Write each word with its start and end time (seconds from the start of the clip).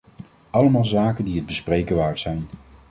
Allemaal 0.51 0.85
zaken 0.85 1.25
die 1.25 1.35
het 1.35 1.45
bespreken 1.45 1.95
waard 1.95 2.19
zijn. 2.19 2.47